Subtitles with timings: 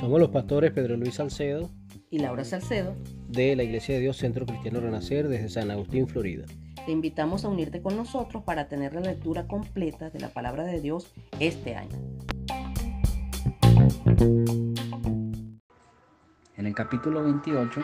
[0.00, 1.70] Somos los pastores Pedro Luis Salcedo
[2.10, 2.94] y Laura Salcedo
[3.28, 6.46] de la Iglesia de Dios Centro Cristiano Renacer desde San Agustín, Florida.
[6.86, 10.80] Te invitamos a unirte con nosotros para tener la lectura completa de la palabra de
[10.80, 11.96] Dios este año.
[16.56, 17.82] En el capítulo 28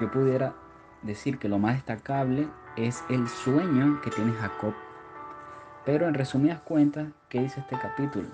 [0.00, 0.54] yo pudiera
[1.02, 4.74] decir que lo más destacable es el sueño que tiene Jacob.
[5.84, 8.28] Pero en resumidas cuentas, ¿qué dice este capítulo?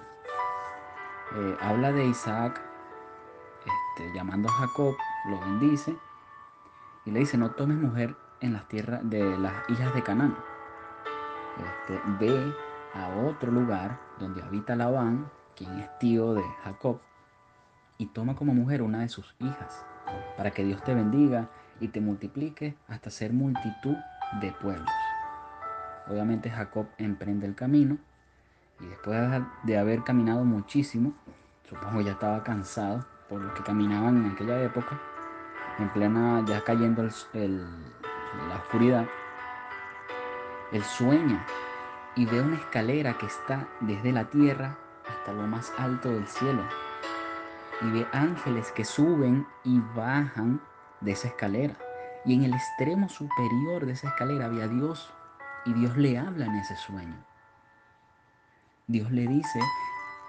[1.35, 2.61] Eh, habla de Isaac
[3.61, 4.95] este, llamando a Jacob,
[5.29, 5.97] lo bendice
[7.05, 10.37] y le dice, no tomes mujer en las tierras de las hijas de Canaán.
[11.59, 12.55] Este, ve
[12.95, 17.01] a otro lugar donde habita Labán, quien es tío de Jacob,
[17.99, 19.85] y toma como mujer una de sus hijas,
[20.37, 21.49] para que Dios te bendiga
[21.81, 23.97] y te multiplique hasta ser multitud
[24.41, 24.91] de pueblos.
[26.11, 27.97] Obviamente Jacob emprende el camino
[28.81, 31.13] y después de haber caminado muchísimo,
[31.69, 35.01] supongo ya estaba cansado por lo que caminaban en aquella época,
[35.79, 39.07] en plena ya cayendo la oscuridad,
[40.73, 41.47] él sueña
[42.17, 44.77] y ve una escalera que está desde la tierra
[45.09, 46.63] hasta lo más alto del cielo.
[47.83, 50.61] Y ve ángeles que suben y bajan
[51.01, 51.75] de esa escalera.
[52.25, 55.13] Y en el extremo superior de esa escalera había Dios.
[55.67, 57.17] Y Dios le habla en ese sueño.
[58.87, 59.61] Dios le dice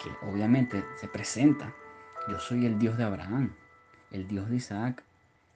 [0.03, 1.73] que obviamente se presenta.
[2.27, 3.55] Yo soy el Dios de Abraham,
[4.11, 5.03] el Dios de Isaac.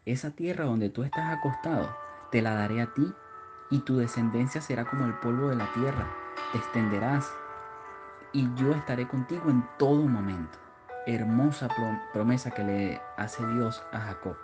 [0.05, 1.95] Esa tierra donde tú estás acostado,
[2.31, 3.13] te la daré a ti
[3.69, 6.07] y tu descendencia será como el polvo de la tierra.
[6.51, 7.31] Te extenderás
[8.31, 10.57] y yo estaré contigo en todo momento.
[11.05, 11.67] Hermosa
[12.13, 14.37] promesa que le hace Dios a Jacob.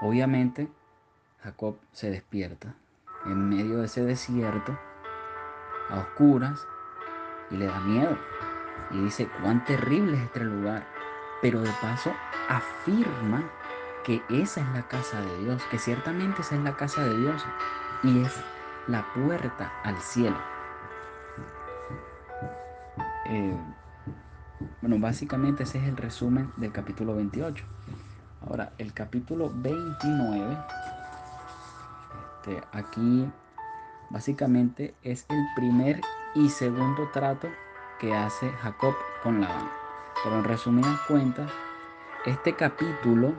[0.00, 0.68] Obviamente,
[1.42, 2.74] Jacob se despierta
[3.26, 4.76] en medio de ese desierto,
[5.90, 6.66] a oscuras,
[7.50, 8.16] y le da miedo.
[8.90, 10.86] Y dice, cuán terrible es este lugar.
[11.42, 12.12] Pero de paso
[12.48, 13.44] afirma
[14.04, 17.44] que esa es la casa de Dios, que ciertamente esa es la casa de Dios
[18.04, 18.32] y es
[18.86, 20.36] la puerta al cielo.
[23.28, 23.56] Eh,
[24.80, 27.64] bueno, básicamente ese es el resumen del capítulo 28.
[28.46, 30.56] Ahora, el capítulo 29,
[32.46, 33.28] este, aquí
[34.10, 36.00] básicamente es el primer
[36.34, 37.48] y segundo trato
[37.98, 39.68] que hace Jacob con Labán.
[40.22, 41.50] Pero en resumidas cuentas,
[42.24, 43.34] este capítulo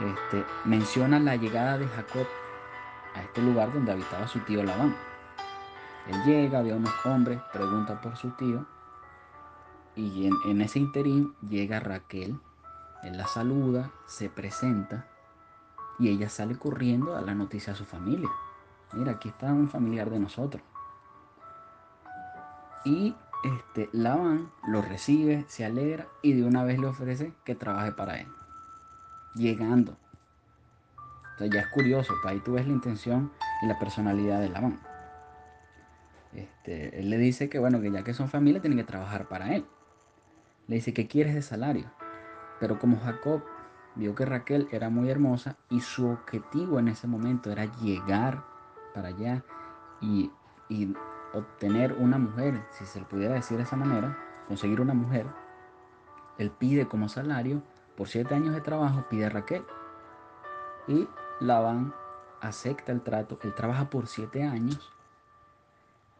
[0.00, 2.26] este, menciona la llegada de Jacob
[3.14, 4.94] a este lugar donde habitaba su tío Labán.
[6.08, 8.66] Él llega, ve a unos hombres, pregunta por su tío
[9.96, 12.38] y en, en ese interín llega Raquel,
[13.02, 15.06] él la saluda, se presenta
[15.98, 18.28] y ella sale corriendo a la noticia a su familia.
[18.92, 20.62] Mira, aquí está un familiar de nosotros.
[22.84, 27.92] Y este, Labán lo recibe, se alegra y de una vez le ofrece que trabaje
[27.92, 28.28] para él.
[29.34, 29.96] Llegando.
[31.32, 34.80] Entonces ya es curioso, pues ahí tú ves la intención y la personalidad de Labán.
[36.32, 39.54] Este, él le dice que bueno, que ya que son familia tienen que trabajar para
[39.54, 39.66] él.
[40.68, 41.90] Le dice, ¿qué quieres de salario?
[42.60, 43.42] Pero como Jacob
[43.94, 48.44] vio que Raquel era muy hermosa y su objetivo en ese momento era llegar
[48.94, 49.44] para allá
[50.00, 50.30] y,
[51.32, 54.16] obtener una mujer, si se le pudiera decir de esa manera,
[54.46, 55.26] conseguir una mujer,
[56.38, 57.62] él pide como salario,
[57.96, 59.64] por siete años de trabajo, pide a Raquel.
[60.86, 61.08] Y
[61.40, 61.92] Labán
[62.40, 64.92] acepta el trato, él trabaja por siete años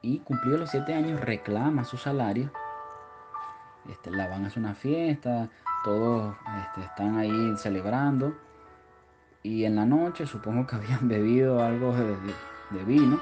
[0.03, 2.51] y cumplido los siete años reclama su salario.
[3.89, 5.49] Este, Labán hace una fiesta,
[5.85, 6.35] todos
[6.67, 8.35] este, están ahí celebrando.
[9.43, 13.21] Y en la noche, supongo que habían bebido algo de, vino.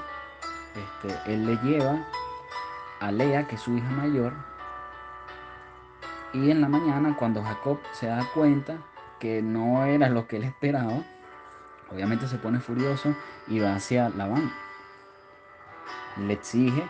[0.74, 2.06] Este, él le lleva
[3.00, 4.32] a Lea, que es su hija mayor.
[6.32, 8.78] Y en la mañana, cuando Jacob se da cuenta
[9.18, 11.02] que no era lo que él esperaba,
[11.90, 13.14] obviamente se pone furioso
[13.48, 14.50] y va hacia Labán.
[16.16, 16.88] Le exige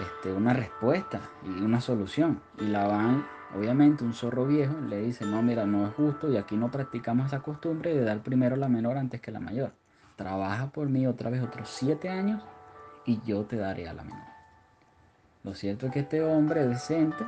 [0.00, 2.40] este, una respuesta y una solución.
[2.58, 3.24] Y Labán
[3.54, 7.28] Obviamente un zorro viejo le dice, no, mira, no es justo y aquí no practicamos
[7.28, 9.72] esa costumbre de dar primero la menor antes que la mayor.
[10.16, 12.42] Trabaja por mí otra vez otros siete años
[13.06, 14.28] y yo te daré a la menor.
[15.44, 17.24] Lo cierto es que este hombre decente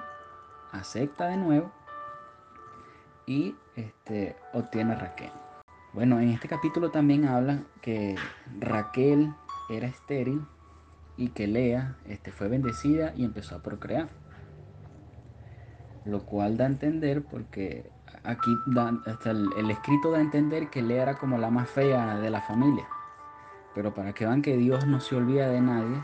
[0.72, 1.72] acepta de nuevo
[3.26, 5.32] y este, obtiene a Raquel.
[5.94, 8.14] Bueno, en este capítulo también habla que
[8.58, 9.32] Raquel
[9.70, 10.44] era estéril
[11.20, 14.08] y que Lea este, fue bendecida y empezó a procrear
[16.04, 17.90] lo cual da a entender porque
[18.24, 18.50] aquí
[19.56, 22.86] el, escrito da a entender que Lea era como la más fea de la familia.
[23.74, 26.02] Pero para que vean que Dios no se olvida de nadie,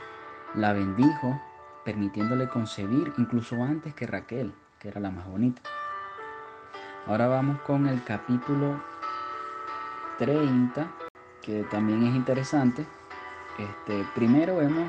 [0.55, 1.41] la bendijo,
[1.85, 5.63] permitiéndole concebir incluso antes que Raquel, que era la más bonita.
[7.07, 8.81] Ahora vamos con el capítulo
[10.19, 10.89] 30,
[11.43, 12.87] que también es interesante.
[13.59, 14.87] Este, primero vemos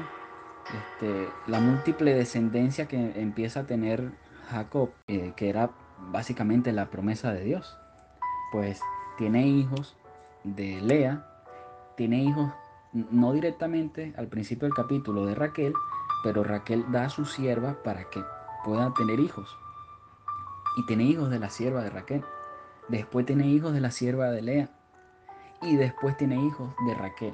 [0.74, 4.12] este, la múltiple descendencia que empieza a tener
[4.50, 5.72] Jacob, eh, que era
[6.12, 7.78] básicamente la promesa de Dios.
[8.52, 8.82] Pues
[9.18, 9.98] tiene hijos
[10.44, 11.26] de Lea,
[11.96, 12.52] tiene hijos
[12.94, 15.74] no directamente al principio del capítulo de Raquel,
[16.24, 18.24] pero Raquel da a su sierva para que
[18.64, 19.58] pueda tener hijos.
[20.78, 22.24] Y tiene hijos de la sierva de Raquel.
[22.88, 24.70] Después tiene hijos de la sierva de Lea.
[25.62, 27.34] Y después tiene hijos de Raquel.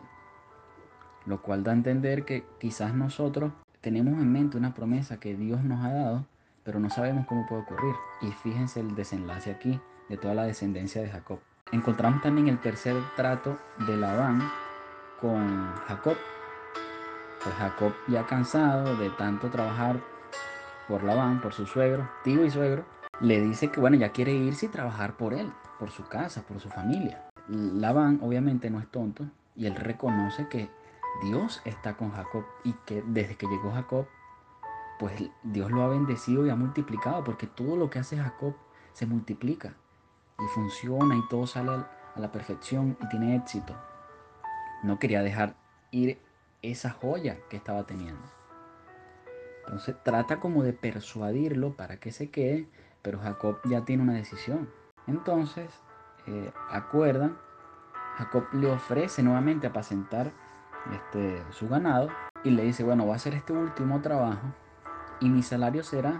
[1.25, 5.63] Lo cual da a entender que quizás nosotros tenemos en mente una promesa que Dios
[5.63, 6.25] nos ha dado,
[6.63, 7.95] pero no sabemos cómo puede ocurrir.
[8.21, 9.79] Y fíjense el desenlace aquí
[10.09, 11.39] de toda la descendencia de Jacob.
[11.71, 14.41] Encontramos también el tercer trato de Labán
[15.19, 16.15] con Jacob.
[17.43, 19.99] Pues Jacob ya cansado de tanto trabajar
[20.87, 22.85] por Labán, por su suegro, tío y suegro,
[23.21, 26.59] le dice que bueno, ya quiere irse y trabajar por él, por su casa, por
[26.59, 27.23] su familia.
[27.47, 29.25] Labán obviamente no es tonto
[29.55, 30.69] y él reconoce que
[31.21, 34.07] Dios está con Jacob y que desde que llegó Jacob,
[34.99, 35.13] pues
[35.43, 38.55] Dios lo ha bendecido y ha multiplicado, porque todo lo que hace Jacob
[38.93, 39.73] se multiplica
[40.39, 43.75] y funciona y todo sale a la perfección y tiene éxito.
[44.83, 45.55] No quería dejar
[45.91, 46.19] ir
[46.61, 48.21] esa joya que estaba teniendo.
[49.65, 52.67] Entonces trata como de persuadirlo para que se quede,
[53.01, 54.69] pero Jacob ya tiene una decisión.
[55.07, 55.69] Entonces
[56.27, 57.37] eh, acuerdan,
[58.17, 60.31] Jacob le ofrece nuevamente apacentar
[60.91, 62.09] este, su ganado
[62.43, 64.41] y le dice, bueno, va a hacer este último trabajo
[65.19, 66.19] y mi salario será,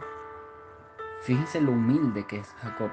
[1.22, 2.92] fíjense lo humilde que es Jacob,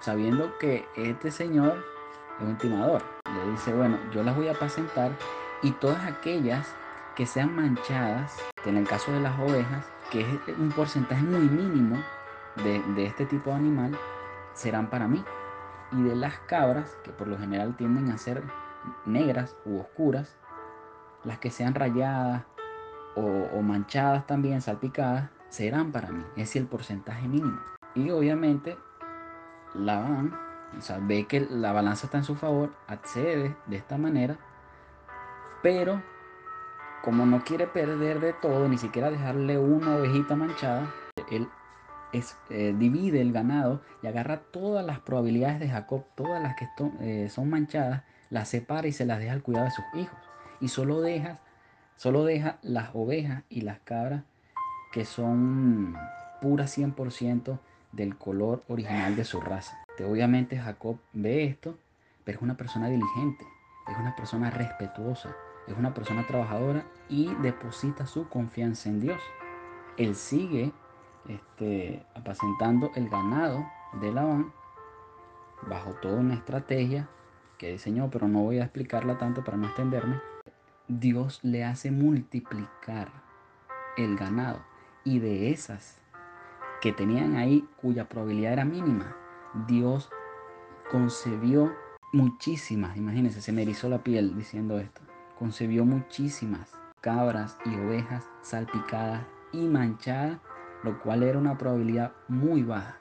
[0.00, 1.84] sabiendo que este señor
[2.40, 3.02] es un timador.
[3.26, 5.12] Le dice, bueno, yo las voy a apacentar
[5.62, 6.74] y todas aquellas
[7.14, 11.96] que sean manchadas, en el caso de las ovejas, que es un porcentaje muy mínimo
[12.62, 13.98] de, de este tipo de animal,
[14.54, 15.24] serán para mí.
[15.92, 18.42] Y de las cabras, que por lo general tienden a ser
[19.04, 20.36] negras u oscuras,
[21.24, 22.44] las que sean rayadas
[23.16, 26.24] o, manchadas también, salpicadas, serán para mí.
[26.36, 27.60] Ese es el porcentaje mínimo.
[27.94, 28.76] Y obviamente
[29.74, 30.38] la van,
[30.76, 34.38] o sea, ve que la balanza está en su favor, accede de esta manera,
[35.62, 36.00] pero
[37.02, 40.92] como no quiere perder de todo, ni siquiera dejarle una ovejita manchada,
[41.30, 41.48] él
[42.12, 46.68] eh, divide el ganado y agarra todas las probabilidades de Jacob, todas las que
[47.00, 50.27] eh, son manchadas, las separa y se las deja al cuidado de sus hijos
[50.60, 51.02] y solo
[51.96, 54.24] solo deja las ovejas y las cabras
[54.92, 55.96] que son
[56.40, 57.58] puras 100%
[57.92, 59.78] del color original de su raza.
[60.04, 61.76] Obviamente Jacob ve esto,
[62.24, 63.44] pero es una persona diligente,
[63.88, 65.34] es una persona respetuosa,
[65.66, 69.20] es una persona trabajadora y deposita su confianza en Dios.
[69.96, 70.72] Él sigue
[71.28, 73.66] este, apacentando el ganado
[74.00, 74.52] de Labán
[75.68, 77.08] bajo toda una estrategia
[77.58, 80.20] que diseñó, pero no voy a explicarla tanto para no extenderme.
[80.88, 83.12] Dios le hace multiplicar
[83.98, 84.64] el ganado
[85.04, 85.98] y de esas
[86.80, 89.14] que tenían ahí cuya probabilidad era mínima,
[89.66, 90.08] Dios
[90.90, 91.74] concebió
[92.14, 95.02] muchísimas, imagínense, se me erizó la piel diciendo esto,
[95.38, 100.38] concebió muchísimas cabras y ovejas salpicadas y manchadas,
[100.84, 102.96] lo cual era una probabilidad muy baja.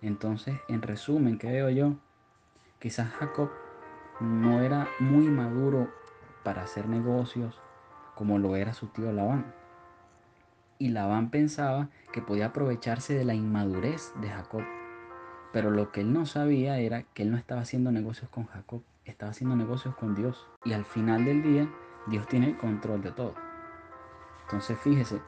[0.00, 1.94] Entonces, en resumen, ¿qué veo yo?
[2.78, 3.50] Quizás Jacob
[4.20, 5.88] no era muy maduro
[6.44, 7.60] para hacer negocios
[8.14, 9.52] como lo era su tío Labán.
[10.78, 14.62] Y Labán pensaba que podía aprovecharse de la inmadurez de Jacob.
[15.52, 18.82] Pero lo que él no sabía era que él no estaba haciendo negocios con Jacob,
[19.04, 20.46] estaba haciendo negocios con Dios.
[20.64, 21.68] Y al final del día,
[22.06, 23.34] Dios tiene el control de todo.
[24.42, 25.20] Entonces fíjese,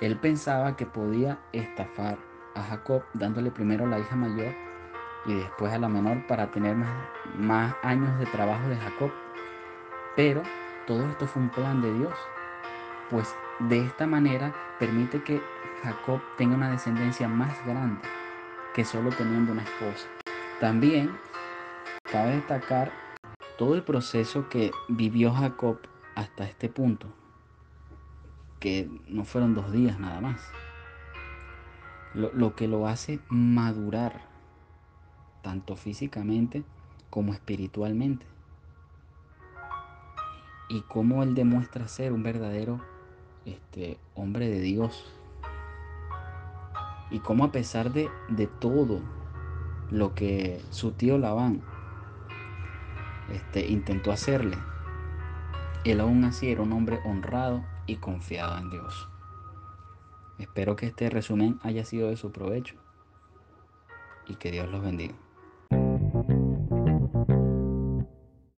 [0.00, 2.18] él pensaba que podía estafar
[2.54, 4.54] a Jacob dándole primero la hija mayor
[5.26, 6.90] y después a la menor para tener más,
[7.36, 9.10] más años de trabajo de Jacob
[10.16, 10.42] pero
[10.86, 12.14] todo esto fue un plan de Dios,
[13.10, 15.40] pues de esta manera permite que
[15.82, 18.02] Jacob tenga una descendencia más grande
[18.74, 20.06] que solo teniendo una esposa.
[20.60, 21.10] También
[22.02, 22.92] cabe destacar
[23.58, 25.78] todo el proceso que vivió Jacob
[26.14, 27.06] hasta este punto,
[28.60, 30.40] que no fueron dos días nada más.
[32.14, 34.26] Lo, lo, que lo hace madurar,
[35.42, 36.62] tanto físicamente
[37.08, 38.31] como espiritualmente
[40.72, 42.80] y cómo él demuestra ser un verdadero
[43.44, 45.04] este, hombre de Dios.
[47.10, 49.02] Y cómo a pesar de, de todo
[49.90, 51.60] lo que su tío Labán
[53.30, 54.56] este, intentó hacerle,
[55.84, 59.10] él aún así era un hombre honrado y confiado en Dios.
[60.38, 62.76] Espero que este resumen haya sido de su provecho
[64.26, 65.21] y que Dios los bendiga.